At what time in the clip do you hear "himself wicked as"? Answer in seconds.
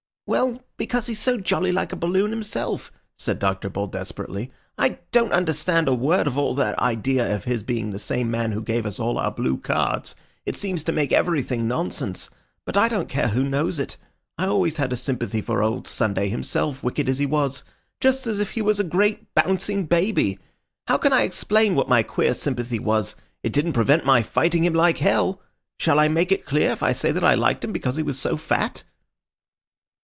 16.29-17.19